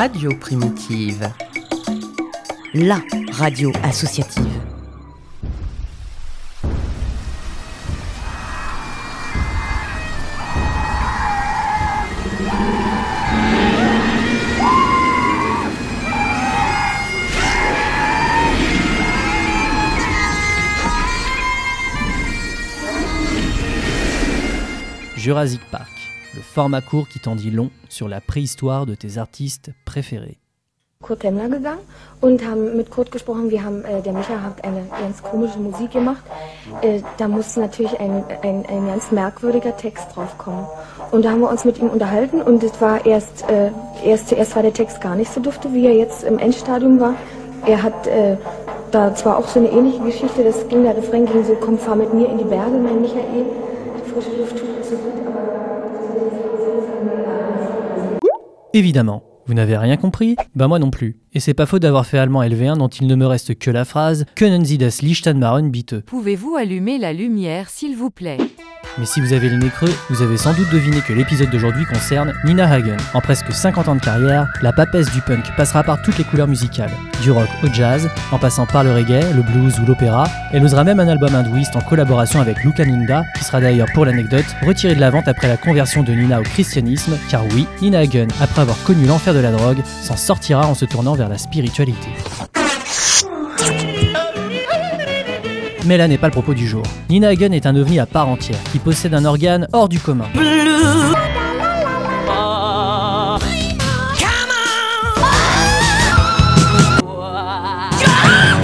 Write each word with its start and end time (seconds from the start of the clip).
Radio 0.00 0.30
Primitive. 0.38 1.34
La 2.74 3.02
radio 3.32 3.72
associative. 3.82 4.48
Jurassic 25.16 25.60
Park, 25.72 25.97
le 26.34 26.40
format 26.42 26.80
court 26.80 27.08
qui 27.08 27.20
t'en 27.20 27.34
dit 27.34 27.50
long 27.50 27.70
sur 27.88 28.08
la 28.08 28.20
préhistoire 28.20 28.86
de 28.86 28.94
tes 28.94 29.18
artistes 29.18 29.70
préférés. 29.84 30.38
Kurt 31.00 31.20
Temmler 31.20 31.48
gegangen 31.48 31.78
und 32.20 32.44
haben 32.44 32.76
mit 32.76 32.90
Kurt 32.90 33.12
gesprochen. 33.12 33.50
Wir 33.50 33.62
haben, 33.62 33.84
äh, 33.84 34.02
der 34.02 34.12
Micha 34.12 34.42
hat 34.42 34.64
eine 34.64 34.84
ganz 35.00 35.22
komische 35.22 35.58
Musik 35.60 35.92
gemacht. 35.92 36.24
Äh, 36.82 37.02
da 37.18 37.28
musste 37.28 37.60
natürlich 37.60 38.00
ein, 38.00 38.24
ein, 38.42 38.66
ein 38.66 38.86
ganz 38.88 39.12
merkwürdiger 39.12 39.76
Text 39.76 40.16
drauf 40.16 40.36
kommen. 40.38 40.66
Und 41.12 41.24
da 41.24 41.30
haben 41.30 41.40
wir 41.40 41.50
uns 41.50 41.64
mit 41.64 41.78
ihm 41.78 41.88
unterhalten 41.88 42.42
und 42.42 42.64
es 42.64 42.80
war 42.80 43.06
erst, 43.06 43.48
äh, 43.48 43.70
erst 44.04 44.28
zuerst 44.28 44.56
war 44.56 44.62
der 44.62 44.72
Text 44.72 45.00
gar 45.00 45.14
nicht 45.14 45.32
so 45.32 45.40
dufte, 45.40 45.72
wie 45.72 45.86
er 45.86 45.94
jetzt 45.94 46.24
im 46.24 46.36
Endstadium 46.40 46.98
war. 46.98 47.14
Er 47.64 47.80
hat 47.84 48.08
äh, 48.08 48.36
da 48.90 49.14
zwar 49.14 49.38
auch 49.38 49.46
so 49.46 49.60
eine 49.60 49.70
ähnliche 49.70 50.02
Geschichte, 50.02 50.42
das 50.42 50.66
ging, 50.68 50.82
der 50.82 50.96
Refrain 50.96 51.26
ging 51.26 51.44
so, 51.44 51.54
komm, 51.60 51.78
fahr 51.78 51.94
mit 51.94 52.12
mir 52.12 52.28
in 52.28 52.38
die 52.38 52.44
Berge, 52.44 52.76
mein 52.76 53.00
Michael. 53.00 53.46
Die 53.96 54.10
frische 54.10 54.36
Luft 54.36 54.56
tut 54.56 54.84
so 54.84 54.96
gut, 54.96 55.17
Évidemment, 58.74 59.22
vous 59.46 59.54
n'avez 59.54 59.78
rien 59.78 59.96
compris 59.96 60.36
Bah 60.54 60.68
moi 60.68 60.78
non 60.78 60.90
plus. 60.90 61.16
Et 61.32 61.40
c'est 61.40 61.54
pas 61.54 61.64
faute 61.64 61.80
d'avoir 61.80 62.04
fait 62.04 62.18
allemand 62.18 62.42
LV1 62.42 62.76
dont 62.76 62.88
il 62.88 63.06
ne 63.06 63.14
me 63.14 63.26
reste 63.26 63.58
que 63.58 63.70
la 63.70 63.86
phrase 63.86 64.26
Können 64.34 64.66
Sie 64.66 64.76
das 64.76 65.00
Licht 65.00 65.26
bitte 65.70 66.00
Pouvez-vous 66.00 66.54
allumer 66.54 66.98
la 66.98 67.14
lumière, 67.14 67.70
s'il 67.70 67.96
vous 67.96 68.10
plaît? 68.10 68.36
Mais 68.98 69.06
si 69.06 69.20
vous 69.20 69.32
avez 69.32 69.48
le 69.48 69.56
nez 69.56 69.70
creux, 69.70 69.94
vous 70.10 70.22
avez 70.22 70.36
sans 70.36 70.52
doute 70.54 70.70
deviné 70.70 71.00
que 71.00 71.12
l'épisode 71.12 71.50
d'aujourd'hui 71.50 71.84
concerne 71.86 72.34
Nina 72.44 72.68
Hagen. 72.68 72.96
En 73.14 73.20
presque 73.20 73.52
50 73.52 73.88
ans 73.88 73.94
de 73.94 74.00
carrière, 74.00 74.48
la 74.60 74.72
papesse 74.72 75.10
du 75.12 75.20
punk 75.20 75.44
passera 75.56 75.84
par 75.84 76.02
toutes 76.02 76.18
les 76.18 76.24
couleurs 76.24 76.48
musicales, 76.48 76.90
du 77.22 77.30
rock 77.30 77.48
au 77.62 77.72
jazz, 77.72 78.08
en 78.32 78.38
passant 78.38 78.66
par 78.66 78.82
le 78.82 78.92
reggae, 78.92 79.32
le 79.34 79.42
blues 79.42 79.78
ou 79.78 79.86
l'opéra. 79.86 80.24
Elle 80.52 80.64
osera 80.64 80.82
même 80.82 80.98
un 80.98 81.06
album 81.06 81.32
hindouiste 81.34 81.76
en 81.76 81.80
collaboration 81.80 82.40
avec 82.40 82.64
Luca 82.64 82.84
Ninda, 82.84 83.22
qui 83.36 83.44
sera 83.44 83.60
d'ailleurs 83.60 83.88
pour 83.94 84.04
l'anecdote 84.04 84.46
retiré 84.66 84.96
de 84.96 85.00
la 85.00 85.10
vente 85.10 85.28
après 85.28 85.46
la 85.46 85.56
conversion 85.56 86.02
de 86.02 86.12
Nina 86.12 86.40
au 86.40 86.44
christianisme, 86.44 87.16
car 87.30 87.44
oui, 87.54 87.66
Nina 87.80 88.00
Hagen, 88.00 88.26
après 88.40 88.62
avoir 88.62 88.82
connu 88.82 89.06
l'enfer 89.06 89.32
de 89.32 89.40
la 89.40 89.52
drogue, 89.52 89.82
s'en 90.02 90.16
sortira 90.16 90.66
en 90.66 90.74
se 90.74 90.84
tournant 90.84 91.14
vers 91.14 91.28
la 91.28 91.38
spiritualité. 91.38 92.08
Mais 95.88 95.96
là 95.96 96.06
n'est 96.06 96.18
pas 96.18 96.26
le 96.26 96.32
propos 96.32 96.52
du 96.52 96.68
jour. 96.68 96.82
Nina 97.08 97.28
Hagen 97.28 97.52
est 97.52 97.64
un 97.64 97.74
ovni 97.74 97.98
à 97.98 98.04
part 98.04 98.28
entière, 98.28 98.58
qui 98.72 98.78
possède 98.78 99.14
un 99.14 99.24
organe 99.24 99.66
hors 99.72 99.88
du 99.88 99.98
commun. 99.98 100.26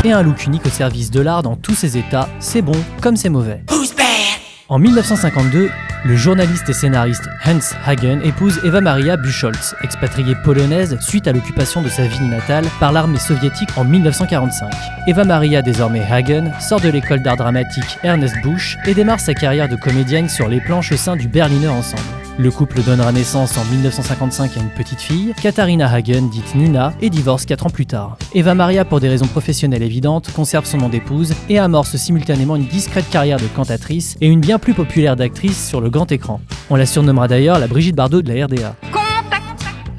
Et 0.04 0.12
un 0.12 0.22
look 0.22 0.44
unique 0.44 0.66
au 0.66 0.68
service 0.68 1.10
de 1.10 1.20
l'art 1.20 1.42
dans 1.42 1.56
tous 1.56 1.74
ses 1.74 1.96
états, 1.96 2.28
c'est 2.40 2.60
bon 2.60 2.76
comme 3.00 3.16
c'est 3.16 3.30
mauvais. 3.30 3.62
En 4.68 4.78
1952, 4.78 5.70
le 6.04 6.16
journaliste 6.16 6.68
et 6.68 6.74
scénariste 6.74 7.28
Hans 7.46 7.74
Hagen 7.86 8.20
épouse 8.22 8.60
Eva 8.64 8.80
Maria 8.80 9.16
Buchholz, 9.16 9.74
expatriée 9.82 10.34
polonaise 10.44 10.98
suite 11.00 11.26
à 11.26 11.32
l'occupation 11.32 11.80
de 11.80 11.88
sa 11.88 12.06
ville 12.06 12.28
natale 12.28 12.66
par 12.78 12.92
l'armée 12.92 13.18
soviétique 13.18 13.70
en 13.76 13.84
1945. 13.84 14.70
Eva 15.06 15.24
Maria, 15.24 15.62
désormais 15.62 16.04
Hagen, 16.10 16.52
sort 16.60 16.80
de 16.80 16.90
l'école 16.90 17.22
d'art 17.22 17.36
dramatique 17.36 17.98
Ernest 18.02 18.36
Busch 18.42 18.76
et 18.86 18.94
démarre 18.94 19.20
sa 19.20 19.34
carrière 19.34 19.68
de 19.68 19.76
comédienne 19.76 20.28
sur 20.28 20.48
les 20.48 20.60
planches 20.60 20.92
au 20.92 20.96
sein 20.96 21.16
du 21.16 21.28
Berliner 21.28 21.68
Ensemble. 21.68 22.23
Le 22.36 22.50
couple 22.50 22.82
donnera 22.82 23.12
naissance 23.12 23.56
en 23.56 23.64
1955 23.66 24.56
à 24.56 24.60
une 24.60 24.68
petite 24.70 25.00
fille, 25.00 25.32
Katharina 25.40 25.88
Hagen, 25.88 26.22
dite 26.22 26.56
Nina, 26.56 26.92
et 27.00 27.08
divorce 27.08 27.46
4 27.46 27.66
ans 27.66 27.70
plus 27.70 27.86
tard. 27.86 28.16
Eva 28.34 28.54
Maria, 28.54 28.84
pour 28.84 28.98
des 28.98 29.08
raisons 29.08 29.28
professionnelles 29.28 29.84
évidentes, 29.84 30.32
conserve 30.32 30.64
son 30.64 30.78
nom 30.78 30.88
d'épouse 30.88 31.32
et 31.48 31.60
amorce 31.60 31.94
simultanément 31.94 32.56
une 32.56 32.66
discrète 32.66 33.08
carrière 33.08 33.38
de 33.38 33.46
cantatrice 33.46 34.16
et 34.20 34.26
une 34.26 34.40
bien 34.40 34.58
plus 34.58 34.74
populaire 34.74 35.14
d'actrice 35.14 35.68
sur 35.68 35.80
le 35.80 35.90
grand 35.90 36.10
écran. 36.10 36.40
On 36.70 36.76
la 36.76 36.86
surnommera 36.86 37.28
d'ailleurs 37.28 37.60
la 37.60 37.68
Brigitte 37.68 37.94
Bardot 37.94 38.20
de 38.20 38.32
la 38.32 38.46
RDA. 38.46 38.74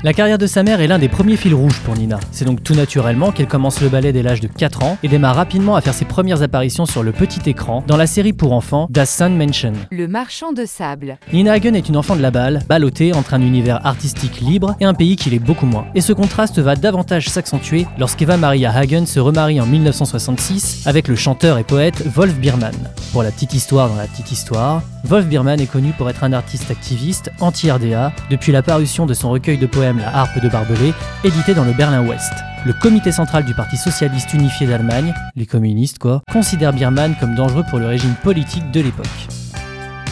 La 0.03 0.13
carrière 0.13 0.37
de 0.37 0.45
sa 0.45 0.61
mère 0.61 0.81
est 0.81 0.87
l'un 0.87 0.99
des 0.99 1.07
premiers 1.07 1.37
fils 1.37 1.53
rouges 1.53 1.79
pour 1.79 1.95
Nina. 1.95 2.19
C'est 2.31 2.45
donc 2.45 2.63
tout 2.63 2.75
naturellement 2.75 3.31
qu'elle 3.31 3.47
commence 3.47 3.81
le 3.81 3.89
ballet 3.89 4.13
dès 4.13 4.21
l'âge 4.21 4.39
de 4.39 4.47
4 4.47 4.83
ans 4.83 4.97
et 5.01 5.07
démarre 5.07 5.35
rapidement 5.35 5.75
à 5.75 5.81
faire 5.81 5.93
ses 5.95 6.05
premières 6.05 6.43
apparitions 6.43 6.85
sur 6.85 7.01
le 7.01 7.11
petit 7.11 7.49
écran 7.49 7.83
dans 7.87 7.97
la 7.97 8.05
série 8.05 8.33
pour 8.33 8.53
enfants 8.53 8.87
Das 8.91 9.09
Sandmännchen. 9.09 9.73
Le 9.91 10.07
marchand 10.07 10.51
de 10.51 10.65
sable. 10.65 11.17
Nina 11.33 11.53
Hagen 11.53 11.73
est 11.73 11.89
une 11.89 11.97
enfant 11.97 12.15
de 12.15 12.21
la 12.21 12.29
balle, 12.29 12.61
ballottée 12.69 13.13
entre 13.13 13.33
un 13.33 13.41
univers 13.41 13.85
artistique 13.85 14.41
libre 14.41 14.75
et 14.79 14.85
un 14.85 14.93
pays 14.93 15.15
qui 15.15 15.31
l'est 15.31 15.39
beaucoup 15.39 15.65
moins. 15.65 15.87
Et 15.95 16.01
ce 16.01 16.13
contraste 16.13 16.59
va 16.59 16.75
davantage 16.75 17.29
s'accentuer 17.29 17.87
lorsqu'Eva 17.97 18.37
Maria 18.37 18.71
Hagen 18.71 19.05
se 19.05 19.19
remarie 19.19 19.59
en 19.59 19.65
1966 19.65 20.83
avec 20.85 21.07
le 21.07 21.15
chanteur 21.15 21.57
et 21.57 21.63
poète 21.63 22.05
Wolf 22.13 22.35
Biermann. 22.35 22.75
Pour 23.11 23.23
la 23.23 23.31
petite 23.31 23.53
histoire 23.53 23.89
dans 23.89 23.95
la 23.95 24.05
petite 24.05 24.31
histoire, 24.31 24.83
Wolf 25.03 25.25
Biermann 25.25 25.59
est 25.59 25.71
connu 25.71 25.93
pour 25.93 26.09
être 26.09 26.23
un 26.23 26.33
artiste 26.33 26.69
activiste 26.69 27.31
anti-RDA 27.39 28.11
depuis 28.29 28.51
la 28.51 28.61
parution 28.61 29.05
de 29.05 29.13
son 29.13 29.29
recueil 29.29 29.57
de 29.57 29.65
poèmes 29.65 29.94
La 29.99 30.15
harpe 30.15 30.39
de 30.39 30.49
Barbelé, 30.49 30.93
édité 31.23 31.53
dans 31.53 31.63
le 31.63 31.73
Berlin-Ouest. 31.73 32.31
Le 32.65 32.73
comité 32.73 33.11
central 33.11 33.45
du 33.45 33.53
Parti 33.53 33.77
socialiste 33.77 34.33
unifié 34.33 34.67
d'Allemagne, 34.67 35.13
les 35.35 35.45
communistes 35.45 35.99
quoi, 35.99 36.21
considère 36.31 36.73
Biermann 36.73 37.15
comme 37.19 37.35
dangereux 37.35 37.63
pour 37.69 37.79
le 37.79 37.87
régime 37.87 38.15
politique 38.23 38.71
de 38.71 38.81
l'époque. 38.81 39.05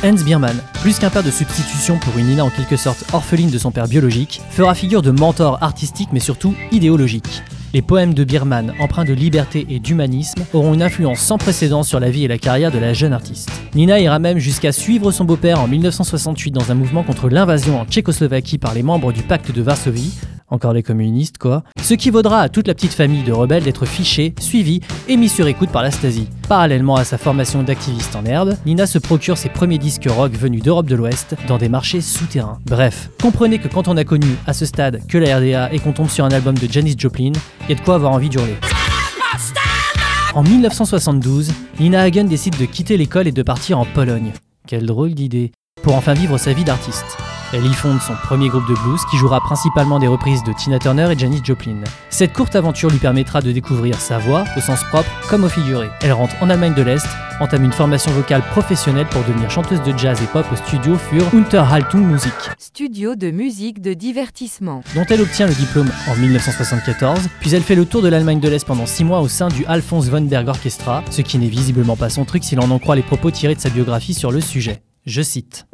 Hans 0.03 0.13
Biermann, 0.13 0.57
plus 0.81 0.99
qu'un 0.99 1.09
père 1.09 1.23
de 1.23 1.31
substitution 1.31 1.97
pour 1.97 2.17
une 2.17 2.27
Nina 2.27 2.45
en 2.45 2.49
quelque 2.49 2.75
sorte 2.75 3.05
orpheline 3.13 3.49
de 3.49 3.57
son 3.57 3.71
père 3.71 3.87
biologique, 3.87 4.41
fera 4.51 4.75
figure 4.75 5.01
de 5.01 5.11
mentor 5.11 5.57
artistique 5.61 6.09
mais 6.11 6.19
surtout 6.19 6.53
idéologique. 6.71 7.43
Les 7.75 7.81
poèmes 7.81 8.13
de 8.13 8.23
Biermann, 8.23 8.71
empreints 8.79 9.03
de 9.03 9.13
liberté 9.13 9.65
et 9.67 9.79
d'humanisme, 9.79 10.45
auront 10.53 10.75
une 10.75 10.83
influence 10.83 11.17
sans 11.17 11.39
précédent 11.39 11.81
sur 11.81 11.99
la 11.99 12.11
vie 12.11 12.23
et 12.23 12.27
la 12.27 12.37
carrière 12.37 12.71
de 12.71 12.77
la 12.77 12.93
jeune 12.93 13.13
artiste. 13.13 13.49
Nina 13.73 13.99
ira 13.99 14.19
même 14.19 14.37
jusqu'à 14.37 14.71
suivre 14.71 15.11
son 15.11 15.25
beau-père 15.25 15.59
en 15.59 15.67
1968 15.67 16.51
dans 16.51 16.71
un 16.71 16.75
mouvement 16.75 17.01
contre 17.01 17.29
l'invasion 17.29 17.81
en 17.81 17.85
Tchécoslovaquie 17.85 18.59
par 18.59 18.75
les 18.75 18.83
membres 18.83 19.11
du 19.11 19.23
pacte 19.23 19.51
de 19.51 19.63
Varsovie, 19.63 20.13
encore 20.53 20.73
les 20.73 20.83
communistes 20.83 21.37
quoi, 21.37 21.63
ce 21.81 21.95
qui 21.95 22.11
vaudra 22.11 22.41
à 22.41 22.49
toute 22.49 22.67
la 22.67 22.75
petite 22.75 22.93
famille 22.93 23.23
de 23.23 23.31
rebelles 23.31 23.63
d'être 23.63 23.85
fichée, 23.85 24.33
suivie 24.39 24.81
et 25.07 25.17
mise 25.17 25.33
sur 25.33 25.47
écoute 25.47 25.69
par 25.69 25.81
la 25.81 25.91
Stasi. 25.91 26.27
Parallèlement 26.47 26.95
à 26.95 27.03
sa 27.03 27.17
formation 27.17 27.63
d'activiste 27.63 28.15
en 28.15 28.23
herbe, 28.25 28.55
Nina 28.65 28.85
se 28.85 28.99
procure 28.99 29.37
ses 29.37 29.49
premiers 29.49 29.79
disques 29.79 30.07
rock 30.07 30.33
venus 30.33 30.61
d'Europe 30.61 30.85
de 30.85 30.95
l'Ouest 30.95 31.35
dans 31.47 31.57
des 31.57 31.69
marchés 31.69 32.01
souterrains. 32.01 32.59
Bref, 32.65 33.09
comprenez 33.21 33.57
que 33.57 33.67
quand 33.67 33.87
on 33.87 33.97
a 33.97 34.03
connu 34.03 34.27
à 34.45 34.53
ce 34.53 34.65
stade 34.65 35.01
que 35.07 35.17
la 35.17 35.37
RDA 35.37 35.73
et 35.73 35.79
qu'on 35.79 35.91
tombe 35.91 36.09
sur 36.09 36.23
un 36.23 36.31
album 36.31 36.57
de 36.57 36.71
Janis 36.71 36.95
Joplin, 36.97 37.31
il 37.63 37.69
y 37.69 37.71
a 37.73 37.75
de 37.75 37.81
quoi 37.81 37.95
avoir 37.95 38.11
envie 38.11 38.29
d'hurler. 38.29 38.55
En 40.35 40.43
1972, 40.43 41.51
Nina 41.79 42.01
Hagen 42.01 42.25
décide 42.25 42.57
de 42.57 42.65
quitter 42.65 42.97
l'école 42.97 43.27
et 43.27 43.31
de 43.31 43.43
partir 43.43 43.79
en 43.79 43.85
Pologne. 43.85 44.33
Quelle 44.67 44.85
drôle 44.85 45.13
d'idée. 45.13 45.51
Pour 45.81 45.95
enfin 45.95 46.13
vivre 46.13 46.37
sa 46.37 46.53
vie 46.53 46.63
d'artiste. 46.63 47.17
Elle 47.55 47.67
y 47.67 47.73
fonde 47.73 48.01
son 48.01 48.15
premier 48.15 48.49
groupe 48.49 48.67
de 48.67 48.73
blues 48.73 49.01
qui 49.11 49.17
jouera 49.17 49.39
principalement 49.39 49.99
des 49.99 50.07
reprises 50.07 50.41
de 50.43 50.51
Tina 50.53 50.79
Turner 50.79 51.11
et 51.11 51.19
Janis 51.19 51.39
Joplin. 51.43 51.75
Cette 52.09 52.33
courte 52.33 52.55
aventure 52.55 52.89
lui 52.89 52.97
permettra 52.97 53.41
de 53.41 53.51
découvrir 53.51 53.93
sa 53.99 54.17
voix, 54.17 54.43
au 54.57 54.59
sens 54.59 54.83
propre 54.85 55.09
comme 55.29 55.43
au 55.43 55.49
figuré. 55.49 55.87
Elle 56.01 56.13
rentre 56.13 56.33
en 56.41 56.49
Allemagne 56.49 56.73
de 56.73 56.81
l'Est, 56.81 57.05
entame 57.39 57.65
une 57.65 57.71
formation 57.71 58.11
vocale 58.13 58.41
professionnelle 58.49 59.05
pour 59.05 59.21
devenir 59.21 59.51
chanteuse 59.51 59.83
de 59.83 59.95
jazz 59.95 60.19
et 60.23 60.25
pop 60.25 60.47
au 60.51 60.55
studio 60.55 60.95
für 60.95 61.23
Unterhaltung 61.31 62.01
Musik, 62.01 62.33
Studio 62.57 63.13
de 63.15 63.29
musique 63.29 63.81
de 63.81 63.93
divertissement. 63.93 64.81
dont 64.95 65.05
elle 65.07 65.21
obtient 65.21 65.45
le 65.45 65.53
diplôme 65.53 65.91
en 66.09 66.15
1974, 66.15 67.29
puis 67.39 67.53
elle 67.53 67.61
fait 67.61 67.75
le 67.75 67.85
tour 67.85 68.01
de 68.01 68.07
l'Allemagne 68.07 68.39
de 68.39 68.49
l'Est 68.49 68.65
pendant 68.65 68.87
6 68.87 69.03
mois 69.03 69.19
au 69.21 69.27
sein 69.27 69.49
du 69.49 69.63
Alphonse 69.67 70.09
von 70.09 70.21
Berg 70.21 70.47
Orchestra, 70.47 71.03
ce 71.11 71.21
qui 71.21 71.37
n'est 71.37 71.49
visiblement 71.49 71.95
pas 71.97 72.09
son 72.09 72.25
truc 72.25 72.43
si 72.43 72.55
l'on 72.55 72.71
en 72.71 72.79
croit 72.79 72.95
les 72.95 73.03
propos 73.03 73.29
tirés 73.29 73.53
de 73.53 73.61
sa 73.61 73.69
biographie 73.69 74.15
sur 74.15 74.31
le 74.31 74.41
sujet. 74.41 74.81
Je 75.05 75.21
cite. 75.21 75.67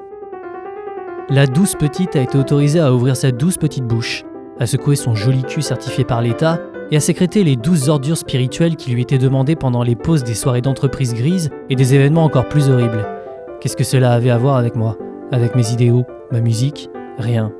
La 1.31 1.45
douce 1.45 1.75
petite 1.75 2.15
a 2.15 2.21
été 2.21 2.39
autorisée 2.39 2.79
à 2.79 2.91
ouvrir 2.91 3.15
sa 3.15 3.31
douce 3.31 3.57
petite 3.57 3.83
bouche, 3.83 4.23
à 4.59 4.65
secouer 4.65 4.95
son 4.95 5.13
joli 5.13 5.43
cul 5.43 5.61
certifié 5.61 6.03
par 6.03 6.23
l'État 6.23 6.59
et 6.89 6.97
à 6.97 6.99
sécréter 6.99 7.43
les 7.43 7.55
douces 7.55 7.87
ordures 7.87 8.17
spirituelles 8.17 8.75
qui 8.75 8.89
lui 8.89 9.03
étaient 9.03 9.19
demandées 9.19 9.55
pendant 9.55 9.83
les 9.83 9.95
pauses 9.95 10.23
des 10.23 10.33
soirées 10.33 10.61
d'entreprise 10.61 11.13
grises 11.13 11.51
et 11.69 11.75
des 11.75 11.93
événements 11.93 12.23
encore 12.23 12.49
plus 12.49 12.71
horribles. 12.71 13.05
Qu'est-ce 13.61 13.77
que 13.77 13.83
cela 13.83 14.13
avait 14.13 14.31
à 14.31 14.39
voir 14.39 14.55
avec 14.55 14.75
moi 14.75 14.97
Avec 15.31 15.55
mes 15.55 15.71
idéaux 15.71 16.03
Ma 16.31 16.41
musique? 16.41 16.89
Rien. 17.19 17.51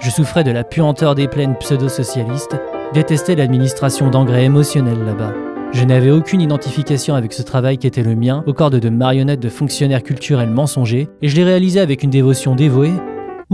Je 0.00 0.10
souffrais 0.10 0.44
de 0.44 0.52
la 0.52 0.62
puanteur 0.62 1.16
des 1.16 1.26
plaines 1.26 1.56
pseudo-socialistes, 1.56 2.56
détestais 2.92 3.34
l'administration 3.34 4.08
d'engrais 4.08 4.44
émotionnels 4.44 5.04
là-bas. 5.04 5.34
Je 5.74 5.82
n'avais 5.82 6.12
aucune 6.12 6.40
identification 6.40 7.16
avec 7.16 7.32
ce 7.32 7.42
travail 7.42 7.78
qui 7.78 7.88
était 7.88 8.04
le 8.04 8.14
mien, 8.14 8.44
aux 8.46 8.52
cordes 8.52 8.78
de 8.78 8.88
marionnettes 8.90 9.40
de 9.40 9.48
fonctionnaires 9.48 10.04
culturels 10.04 10.48
mensongers, 10.48 11.08
et 11.20 11.26
je 11.26 11.34
l'ai 11.34 11.42
réalisé 11.42 11.80
avec 11.80 12.04
une 12.04 12.10
dévotion 12.10 12.54
dévouée, 12.54 12.92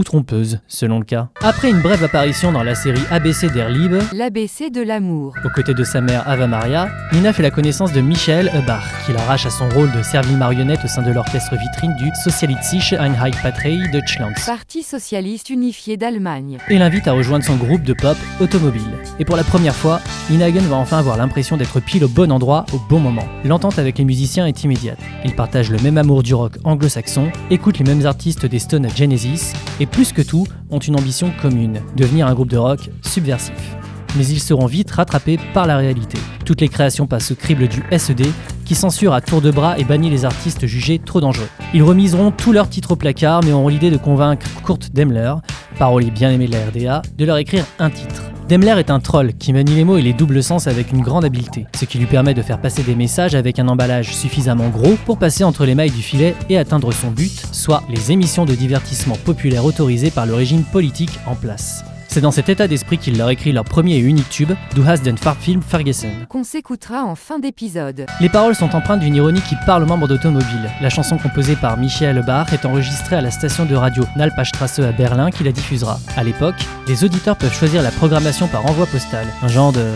ou 0.01 0.03
trompeuse, 0.03 0.59
selon 0.67 0.97
le 0.97 1.05
cas. 1.05 1.29
Après 1.41 1.69
une 1.69 1.79
brève 1.79 2.03
apparition 2.03 2.51
dans 2.51 2.63
la 2.63 2.73
série 2.73 3.01
ABC 3.11 3.49
d'Air 3.51 3.69
Libre, 3.69 3.99
L'ABC 4.13 4.71
de 4.71 4.81
l'amour. 4.81 5.35
aux 5.45 5.49
côtés 5.49 5.75
de 5.75 5.83
sa 5.83 6.01
mère 6.01 6.27
Ava 6.27 6.47
Maria, 6.47 6.89
Nina 7.13 7.31
fait 7.33 7.43
la 7.43 7.51
connaissance 7.51 7.93
de 7.93 8.01
Michael 8.01 8.49
Eubach, 8.55 8.81
qui 9.05 9.13
l'arrache 9.13 9.45
à 9.45 9.51
son 9.51 9.69
rôle 9.69 9.91
de 9.91 10.01
servie 10.01 10.33
marionnette 10.33 10.79
au 10.83 10.87
sein 10.87 11.03
de 11.03 11.11
l'orchestre 11.11 11.55
vitrine 11.55 11.95
du 11.97 12.09
Sozialistische 12.23 12.93
Einheitspartei 12.93 13.77
Deutschlands 13.93 14.31
Parti 14.45 14.81
socialiste 14.81 15.51
unifié 15.51 15.97
d'Allemagne. 15.97 16.57
et 16.69 16.79
l'invite 16.79 17.07
à 17.07 17.11
rejoindre 17.13 17.45
son 17.45 17.55
groupe 17.57 17.83
de 17.83 17.93
pop 17.93 18.17
Automobile. 18.39 18.81
Et 19.19 19.25
pour 19.25 19.37
la 19.37 19.43
première 19.43 19.75
fois, 19.75 20.01
Nina 20.31 20.45
Hagen 20.45 20.61
va 20.61 20.77
enfin 20.77 20.97
avoir 20.97 21.15
l'impression 21.17 21.57
d'être 21.57 21.79
pile 21.79 22.03
au 22.05 22.07
bon 22.07 22.31
endroit 22.31 22.65
au 22.73 22.79
bon 22.89 22.99
moment. 22.99 23.25
L'entente 23.45 23.77
avec 23.77 23.99
les 23.99 24.05
musiciens 24.05 24.47
est 24.47 24.63
immédiate. 24.63 24.97
Ils 25.25 25.35
partagent 25.35 25.69
le 25.69 25.77
même 25.79 25.99
amour 25.99 26.23
du 26.23 26.33
rock 26.33 26.53
anglo-saxon, 26.63 27.31
écoutent 27.51 27.77
les 27.77 27.85
mêmes 27.85 28.07
artistes 28.07 28.47
des 28.47 28.57
Stones 28.57 28.85
à 28.87 28.89
Genesis, 28.89 29.53
et 29.79 29.85
plus 29.91 30.13
que 30.13 30.21
tout, 30.21 30.47
ont 30.69 30.79
une 30.79 30.95
ambition 30.95 31.31
commune, 31.41 31.81
devenir 31.95 32.27
un 32.27 32.33
groupe 32.33 32.49
de 32.49 32.57
rock 32.57 32.89
subversif. 33.01 33.75
Mais 34.17 34.25
ils 34.25 34.39
seront 34.39 34.65
vite 34.65 34.91
rattrapés 34.91 35.39
par 35.53 35.67
la 35.67 35.77
réalité. 35.77 36.17
Toutes 36.45 36.61
les 36.61 36.69
créations 36.69 37.07
passent 37.07 37.31
au 37.31 37.35
crible 37.35 37.67
du 37.67 37.83
SED, 37.97 38.25
qui 38.65 38.75
censure 38.75 39.13
à 39.13 39.21
tour 39.21 39.41
de 39.41 39.51
bras 39.51 39.77
et 39.77 39.83
bannit 39.83 40.09
les 40.09 40.25
artistes 40.25 40.65
jugés 40.65 40.99
trop 40.99 41.21
dangereux. 41.21 41.47
Ils 41.73 41.83
remiseront 41.83 42.31
tous 42.31 42.51
leurs 42.51 42.69
titres 42.69 42.91
au 42.91 42.95
placard, 42.95 43.41
mais 43.43 43.51
auront 43.51 43.67
l'idée 43.67 43.91
de 43.91 43.97
convaincre 43.97 44.47
Kurt 44.65 44.91
Daimler, 44.91 45.35
parolier 45.77 46.11
bien 46.11 46.31
aimé 46.31 46.47
de 46.47 46.53
la 46.53 46.65
RDA, 46.65 47.01
de 47.17 47.25
leur 47.25 47.37
écrire 47.37 47.65
un 47.79 47.89
titre. 47.89 48.30
Daimler 48.51 48.75
est 48.79 48.91
un 48.91 48.99
troll 48.99 49.31
qui 49.31 49.53
manie 49.53 49.75
les 49.75 49.85
mots 49.85 49.95
et 49.95 50.01
les 50.01 50.11
doubles 50.11 50.43
sens 50.43 50.67
avec 50.67 50.91
une 50.91 50.99
grande 50.99 51.23
habileté, 51.23 51.67
ce 51.73 51.85
qui 51.85 51.97
lui 51.99 52.05
permet 52.05 52.33
de 52.33 52.41
faire 52.41 52.59
passer 52.59 52.83
des 52.83 52.95
messages 52.95 53.33
avec 53.33 53.59
un 53.59 53.69
emballage 53.69 54.13
suffisamment 54.13 54.67
gros 54.67 54.97
pour 55.05 55.17
passer 55.17 55.45
entre 55.45 55.63
les 55.63 55.73
mailles 55.73 55.89
du 55.89 56.01
filet 56.01 56.35
et 56.49 56.57
atteindre 56.57 56.91
son 56.91 57.11
but, 57.11 57.31
soit 57.53 57.81
les 57.87 58.11
émissions 58.11 58.43
de 58.43 58.53
divertissement 58.53 59.15
populaires 59.23 59.63
autorisées 59.63 60.11
par 60.11 60.25
le 60.25 60.33
régime 60.33 60.63
politique 60.63 61.17
en 61.27 61.35
place. 61.35 61.85
C'est 62.13 62.19
dans 62.19 62.31
cet 62.31 62.49
état 62.49 62.67
d'esprit 62.67 62.97
qu'il 62.97 63.17
leur 63.17 63.29
écrit 63.29 63.53
leur 63.53 63.63
premier 63.63 63.95
et 63.95 63.99
unique 63.99 64.29
tube, 64.29 64.51
Du 64.75 64.81
hast 64.85 65.01
den 65.05 65.17
Farbfilm 65.17 65.61
vergessen. 65.61 66.25
Qu'on 66.27 66.43
s'écoutera 66.43 67.05
en 67.05 67.15
fin 67.15 67.39
d'épisode. 67.39 68.05
Les 68.19 68.27
paroles 68.27 68.53
sont 68.53 68.75
empreintes 68.75 68.99
d'une 68.99 69.15
ironie 69.15 69.39
qui 69.39 69.55
parle 69.65 69.83
aux 69.83 69.85
membres 69.85 70.09
d'Automobile. 70.09 70.69
La 70.81 70.89
chanson 70.89 71.17
composée 71.17 71.55
par 71.55 71.77
Michael 71.77 72.21
Bach 72.27 72.51
est 72.51 72.65
enregistrée 72.65 73.15
à 73.15 73.21
la 73.21 73.31
station 73.31 73.63
de 73.63 73.75
radio 73.75 74.03
Nalpachstrasse 74.17 74.79
à 74.79 74.91
Berlin 74.91 75.31
qui 75.31 75.45
la 75.45 75.53
diffusera. 75.53 76.01
À 76.17 76.25
l'époque, 76.25 76.55
les 76.85 77.05
auditeurs 77.05 77.37
peuvent 77.37 77.57
choisir 77.57 77.81
la 77.81 77.91
programmation 77.91 78.49
par 78.49 78.65
envoi 78.65 78.87
postal, 78.87 79.25
un 79.41 79.47
genre 79.47 79.71
de... 79.71 79.95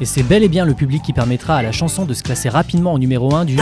Et 0.00 0.04
c'est 0.04 0.22
bel 0.22 0.42
et 0.42 0.48
bien 0.48 0.64
le 0.66 0.74
public 0.74 1.02
qui 1.02 1.12
permettra 1.12 1.56
à 1.56 1.62
la 1.62 1.72
chanson 1.72 2.04
de 2.04 2.12
se 2.12 2.22
classer 2.22 2.48
rapidement 2.48 2.92
au 2.92 2.98
numéro 2.98 3.34
1 3.34 3.46
du 3.46 3.56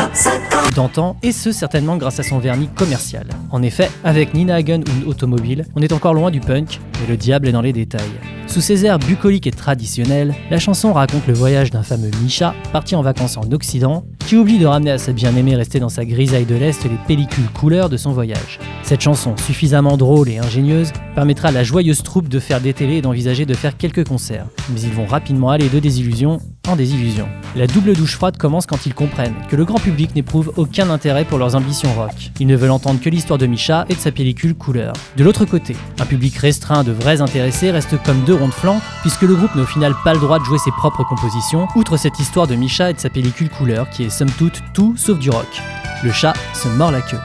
d'antan, 0.75 1.17
et 1.23 1.31
ce 1.31 1.53
certainement 1.53 1.97
grâce 1.97 2.19
à 2.19 2.25
son 2.25 2.39
vernis 2.39 2.69
commercial. 2.69 3.29
En 3.53 3.63
effet, 3.63 3.89
avec 4.03 4.35
Nina 4.35 4.57
Hagen 4.57 4.81
ou 4.81 5.09
Automobile, 5.09 5.67
on 5.77 5.83
est 5.83 5.93
encore 5.93 6.15
loin 6.15 6.33
du 6.33 6.41
punk, 6.41 6.81
mais 7.01 7.07
le 7.07 7.17
diable 7.17 7.47
est 7.47 7.53
dans 7.53 7.61
les 7.61 7.73
détails. 7.73 8.03
Sous 8.49 8.61
ses 8.61 8.85
airs 8.85 8.99
bucoliques 8.99 9.47
et 9.47 9.53
traditionnels, 9.53 10.35
la 10.51 10.59
chanson 10.59 10.93
raconte 10.93 11.27
le 11.27 11.35
voyage 11.35 11.71
d'un 11.71 11.83
fameux 11.83 12.11
Misha, 12.23 12.55
parti 12.73 12.97
en 12.97 13.03
vacances 13.03 13.37
en 13.37 13.51
Occident, 13.53 14.05
qui 14.27 14.37
oublie 14.37 14.59
de 14.59 14.67
ramener 14.67 14.91
à 14.91 14.99
sa 14.99 15.13
bien-aimée 15.13 15.55
restée 15.55 15.81
dans 15.81 15.91
sa 15.91 16.05
grisaille 16.05 16.47
de 16.47 16.55
l'Est 16.55 16.85
les 16.85 16.99
pellicules 17.07 17.51
couleurs 17.51 17.91
de 17.91 17.97
son 17.99 18.13
voyage. 18.13 18.59
Cette 18.83 19.03
chanson, 19.03 19.37
suffisamment 19.37 19.97
drôle 19.97 20.31
et 20.31 20.39
ingénieuse, 20.39 20.93
permettra 21.15 21.49
à 21.49 21.53
la 21.53 21.63
joyeuse 21.63 22.03
troupe 22.03 22.29
de 22.29 22.41
faire 22.41 22.61
des 22.61 22.73
télés 22.73 22.97
et 22.97 23.03
d'envisager 23.03 23.45
de 23.45 23.55
faire 23.55 23.77
quelques 23.77 24.07
concerts. 24.07 24.47
Mais 24.73 24.81
ils 24.81 24.93
vont 24.93 25.05
rapidement 25.05 25.51
aller 25.51 25.69
de 25.69 25.79
désillusion 25.79 26.41
en 26.69 26.77
désillusion. 26.77 27.29
La 27.57 27.67
double 27.67 27.95
douche 27.95 28.17
froide 28.17 28.37
commence 28.37 28.67
quand 28.67 28.87
ils 28.87 28.95
comprennent 28.95 29.35
que 29.49 29.57
le 29.57 29.65
grand 29.65 29.79
public 29.79 30.15
n'éprouve 30.15 30.53
aucun 30.57 30.91
intérêt 30.91 31.25
pour 31.25 31.39
leurs 31.39 31.55
ambitions 31.55 31.93
rock. 31.95 32.31
Ils 32.41 32.47
ne 32.47 32.57
veulent 32.57 32.71
entendre 32.71 33.01
que 33.01 33.11
l'histoire 33.11 33.39
de 33.39 33.47
Misha 33.47 33.85
et 33.89 33.95
de 33.95 34.01
sa 34.01 34.11
pellicule 34.11 34.55
couleur. 34.55 34.93
De 35.17 35.25
l'autre 35.25 35.45
côté, 35.45 35.77
un 36.01 36.07
public 36.07 36.37
restreint 36.37 36.85
de 36.85 36.93
vrais 36.93 37.21
intéressés 37.21 37.71
reste 37.71 38.03
comme 38.03 38.23
deux 38.25 38.35
ronds 38.35 38.49
de 38.49 38.53
flanc, 38.53 38.81
puisque 39.03 39.23
le 39.23 39.35
groupe 39.35 39.55
n'a 39.55 39.63
au 39.63 39.67
final 39.67 39.95
pas 40.05 40.15
le 40.15 40.21
droit 40.21 40.39
de 40.39 40.45
jouer 40.45 40.59
ses 40.59 40.73
propres 40.73 41.05
compositions, 41.05 41.69
outre 41.77 41.97
cette 41.97 42.19
histoire 42.19 42.47
de 42.47 42.55
Misha 42.55 42.91
et 42.91 42.95
de 42.95 43.01
sa 43.01 43.11
pellicule 43.11 43.51
couleur 43.51 43.89
qui 43.91 44.05
est 44.05 44.11
somme 44.11 44.31
toute 44.31 44.61
tout 44.73 44.95
sauf 44.97 45.19
du 45.19 45.31
rock. 45.31 45.63
Le 46.03 46.13
chat 46.13 46.35
se 46.53 46.69
mord 46.69 46.91
la 46.91 47.01
queue. 47.01 47.19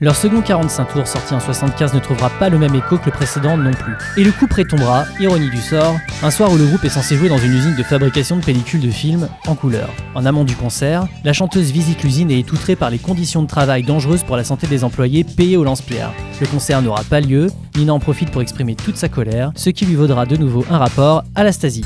Leur 0.00 0.16
second 0.16 0.42
45 0.42 0.86
tours 0.86 1.06
sorti 1.06 1.34
en 1.34 1.40
75 1.40 1.94
ne 1.94 2.00
trouvera 2.00 2.28
pas 2.28 2.48
le 2.48 2.58
même 2.58 2.74
écho 2.74 2.98
que 2.98 3.06
le 3.06 3.12
précédent 3.12 3.56
non 3.56 3.70
plus. 3.70 3.94
Et 4.16 4.24
le 4.24 4.32
coup 4.32 4.48
prétombera, 4.48 5.04
ironie 5.20 5.50
du 5.50 5.60
sort, 5.60 5.96
un 6.24 6.32
soir 6.32 6.50
où 6.50 6.56
le 6.56 6.66
groupe 6.66 6.84
est 6.84 6.88
censé 6.88 7.16
jouer 7.16 7.28
dans 7.28 7.38
une 7.38 7.52
usine 7.52 7.76
de 7.76 7.82
fabrication 7.84 8.36
de 8.36 8.44
pellicules 8.44 8.80
de 8.80 8.90
films 8.90 9.28
en 9.46 9.54
couleur. 9.54 9.88
En 10.16 10.26
amont 10.26 10.42
du 10.42 10.56
concert, 10.56 11.06
la 11.22 11.32
chanteuse 11.32 11.70
visite 11.70 12.02
l'usine 12.02 12.32
et 12.32 12.40
est 12.40 12.52
outrée 12.52 12.74
par 12.74 12.90
les 12.90 12.98
conditions 12.98 13.44
de 13.44 13.46
travail 13.46 13.84
dangereuses 13.84 14.24
pour 14.24 14.36
la 14.36 14.42
santé 14.42 14.66
des 14.66 14.82
employés 14.82 15.22
payés 15.22 15.56
au 15.56 15.62
lance-pierre. 15.62 16.12
Le 16.40 16.46
concert 16.48 16.82
n'aura 16.82 17.04
pas 17.04 17.20
lieu, 17.20 17.46
Nina 17.76 17.94
en 17.94 18.00
profite 18.00 18.32
pour 18.32 18.42
exprimer 18.42 18.74
toute 18.74 18.96
sa 18.96 19.08
colère, 19.08 19.52
ce 19.54 19.70
qui 19.70 19.86
lui 19.86 19.94
vaudra 19.94 20.26
de 20.26 20.36
nouveau 20.36 20.66
un 20.70 20.78
rapport 20.78 21.22
à 21.36 21.44
la 21.44 21.52
Stasi. 21.52 21.84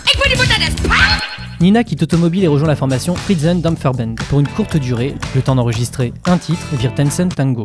Nina 1.60 1.82
quitte 1.82 2.04
Automobile 2.04 2.44
et 2.44 2.48
rejoint 2.48 2.68
la 2.68 2.76
formation 2.76 3.16
Fritzen 3.16 3.60
Dampferband. 3.60 4.14
Pour 4.28 4.38
une 4.38 4.46
courte 4.46 4.76
durée, 4.76 5.16
le 5.34 5.42
temps 5.42 5.56
d'enregistrer 5.56 6.12
un 6.24 6.38
titre, 6.38 6.64
tanzen 6.94 7.28
Tango, 7.30 7.64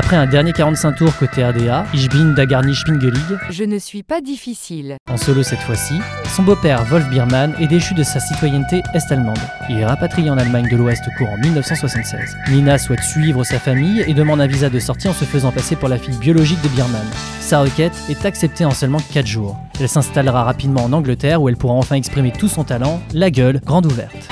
Après 0.00 0.14
un 0.14 0.26
dernier 0.26 0.52
45 0.52 0.92
tours 0.92 1.16
côté 1.16 1.44
RDA, 1.44 1.84
Ich 1.92 2.08
bin 2.08 2.26
da 2.32 2.46
gar 2.46 2.62
nicht 2.64 2.84
pingelig, 2.86 3.18
Je 3.50 3.64
ne 3.64 3.80
suis 3.80 4.04
pas 4.04 4.20
difficile. 4.20 4.96
en 5.10 5.16
solo 5.16 5.42
cette 5.42 5.58
fois-ci, 5.58 5.94
son 6.36 6.44
beau-père 6.44 6.84
Wolf 6.84 7.08
Biermann 7.10 7.52
est 7.58 7.66
déchu 7.66 7.94
de 7.94 8.04
sa 8.04 8.20
citoyenneté 8.20 8.80
est-allemande. 8.94 9.40
Il 9.68 9.76
est 9.80 9.84
rapatrié 9.84 10.30
en 10.30 10.38
Allemagne 10.38 10.68
de 10.70 10.76
l'Ouest 10.76 11.02
courant 11.18 11.36
1976. 11.38 12.36
Nina 12.48 12.78
souhaite 12.78 13.02
suivre 13.02 13.42
sa 13.42 13.58
famille 13.58 14.04
et 14.06 14.14
demande 14.14 14.40
un 14.40 14.46
visa 14.46 14.70
de 14.70 14.78
sortie 14.78 15.08
en 15.08 15.12
se 15.12 15.24
faisant 15.24 15.50
passer 15.50 15.74
pour 15.74 15.88
la 15.88 15.98
fille 15.98 16.16
biologique 16.18 16.62
de 16.62 16.68
Biermann. 16.68 17.02
Sa 17.40 17.58
requête 17.62 17.94
est 18.08 18.24
acceptée 18.24 18.64
en 18.64 18.70
seulement 18.70 19.00
4 19.12 19.26
jours. 19.26 19.58
Elle 19.80 19.88
s'installera 19.88 20.44
rapidement 20.44 20.84
en 20.84 20.92
Angleterre 20.92 21.42
où 21.42 21.48
elle 21.48 21.56
pourra 21.56 21.74
enfin 21.74 21.96
exprimer 21.96 22.30
tout 22.30 22.46
son 22.46 22.62
talent, 22.62 23.00
la 23.14 23.32
gueule 23.32 23.60
grande 23.64 23.86
ouverte. 23.86 24.28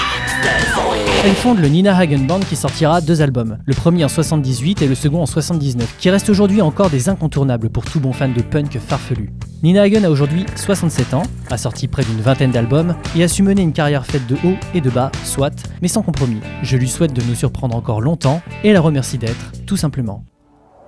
Elle 1.26 1.34
fonde 1.34 1.58
le 1.58 1.66
Nina 1.66 1.96
Hagen 1.96 2.20
Band 2.20 2.38
qui 2.38 2.54
sortira 2.54 3.00
deux 3.00 3.20
albums, 3.20 3.58
le 3.66 3.74
premier 3.74 4.04
en 4.04 4.08
78 4.08 4.82
et 4.82 4.86
le 4.86 4.94
second 4.94 5.22
en 5.22 5.26
79, 5.26 5.96
qui 5.98 6.08
restent 6.08 6.28
aujourd'hui 6.28 6.62
encore 6.62 6.88
des 6.88 7.08
incontournables 7.08 7.68
pour 7.68 7.84
tout 7.84 7.98
bon 7.98 8.12
fan 8.12 8.32
de 8.32 8.42
punk 8.42 8.78
farfelu. 8.78 9.32
Nina 9.64 9.82
Hagen 9.82 10.04
a 10.04 10.10
aujourd'hui 10.10 10.46
67 10.54 11.14
ans, 11.14 11.24
a 11.50 11.58
sorti 11.58 11.88
près 11.88 12.04
d'une 12.04 12.20
vingtaine 12.20 12.52
d'albums 12.52 12.94
et 13.16 13.24
a 13.24 13.28
su 13.28 13.42
mener 13.42 13.62
une 13.62 13.72
carrière 13.72 14.06
faite 14.06 14.26
de 14.28 14.36
haut 14.44 14.54
et 14.72 14.80
de 14.80 14.88
bas, 14.88 15.10
soit, 15.24 15.68
mais 15.82 15.88
sans 15.88 16.02
compromis. 16.02 16.38
Je 16.62 16.76
lui 16.76 16.88
souhaite 16.88 17.12
de 17.12 17.22
nous 17.22 17.34
surprendre 17.34 17.74
encore 17.74 18.00
longtemps 18.00 18.40
et 18.62 18.72
la 18.72 18.80
remercie 18.80 19.18
d'être, 19.18 19.50
tout 19.66 19.76
simplement. 19.76 20.24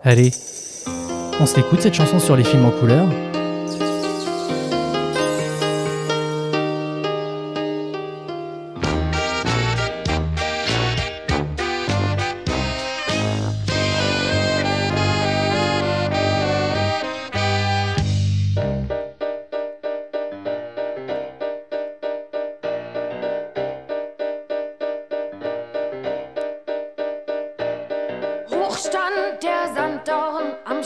Allez, 0.05 0.31
on 1.41 1.47
se 1.47 1.57
l'écoute 1.57 1.81
cette 1.81 1.95
chanson 1.95 2.21
sur 2.21 2.37
les 2.37 2.45
films 2.45 2.64
en 2.64 2.71
couleur 2.71 3.09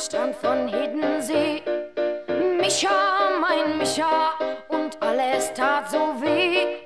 Strand 0.04 0.34
von 0.34 0.66
Hiddensee. 0.66 1.62
Micha, 2.60 2.90
mein 3.40 3.78
Micha, 3.78 4.32
und 4.68 5.00
alles 5.00 5.54
tat 5.54 5.90
so 5.92 6.20
weh, 6.20 6.82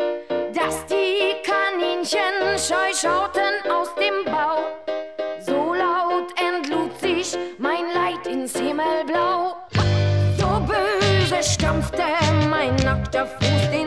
dass 0.53 0.85
die 0.85 1.35
Kaninchen 1.43 2.59
scheu 2.59 2.93
schauten 2.93 3.71
aus 3.73 3.89
dem 3.95 4.31
Bau. 4.31 4.65
So 5.41 5.73
laut 5.73 6.29
entlud 6.39 6.99
sich 7.01 7.39
mein 7.57 7.87
Leid 7.95 8.27
ins 8.27 8.55
Himmelblau. 8.55 9.57
So 10.37 10.61
böse 10.67 11.43
stampfte 11.43 12.05
mein 12.51 12.77
nackter 12.77 13.27
Fuß 13.27 13.71
den 13.71 13.86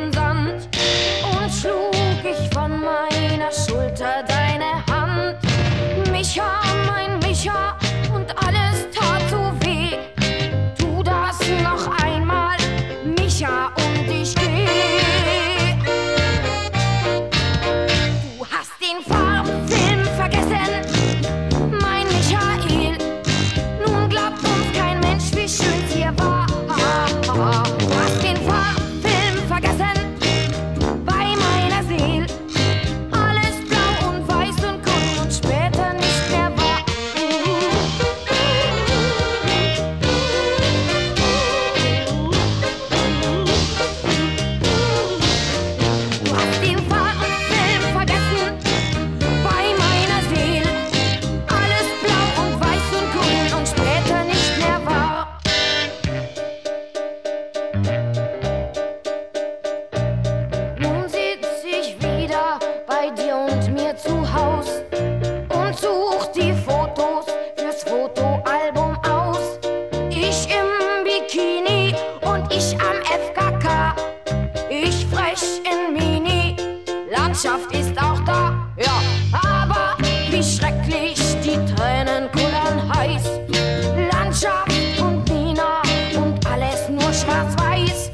weiß, 87.59 88.11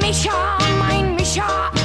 Micha, 0.00 0.58
mein 0.78 1.16
Micha. 1.16 1.75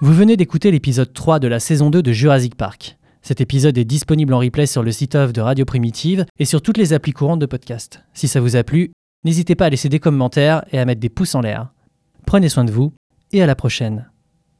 Vous 0.00 0.12
venez 0.12 0.36
d'écouter 0.36 0.70
l'épisode 0.70 1.12
3 1.12 1.40
de 1.40 1.48
la 1.48 1.58
saison 1.58 1.90
2 1.90 2.02
de 2.02 2.12
Jurassic 2.12 2.54
Park. 2.54 2.98
Cet 3.20 3.40
épisode 3.40 3.76
est 3.78 3.84
disponible 3.84 4.32
en 4.32 4.38
replay 4.38 4.66
sur 4.66 4.84
le 4.84 4.92
site 4.92 5.16
off 5.16 5.32
de 5.32 5.40
Radio 5.40 5.64
Primitive 5.64 6.24
et 6.38 6.44
sur 6.44 6.62
toutes 6.62 6.76
les 6.76 6.92
applis 6.92 7.10
courantes 7.10 7.40
de 7.40 7.46
podcast. 7.46 8.04
Si 8.14 8.28
ça 8.28 8.40
vous 8.40 8.54
a 8.54 8.62
plu, 8.62 8.92
n'hésitez 9.24 9.56
pas 9.56 9.66
à 9.66 9.70
laisser 9.70 9.88
des 9.88 9.98
commentaires 9.98 10.64
et 10.70 10.78
à 10.78 10.84
mettre 10.84 11.00
des 11.00 11.08
pouces 11.08 11.34
en 11.34 11.40
l'air. 11.40 11.72
Prenez 12.26 12.48
soin 12.48 12.64
de 12.64 12.70
vous 12.70 12.92
et 13.32 13.42
à 13.42 13.46
la 13.46 13.56
prochaine. 13.56 14.08